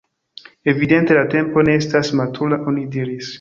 [0.71, 3.29] “Evidente la tempo ne estas matura,” oni diris.